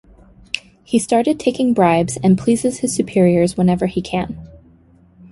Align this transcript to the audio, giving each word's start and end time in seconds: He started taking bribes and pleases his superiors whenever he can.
He 0.83 0.97
started 0.97 1.39
taking 1.39 1.75
bribes 1.75 2.17
and 2.23 2.35
pleases 2.35 2.79
his 2.79 2.91
superiors 2.95 3.55
whenever 3.55 3.85
he 3.85 4.01
can. 4.01 4.35